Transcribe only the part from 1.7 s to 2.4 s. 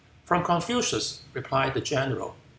the general.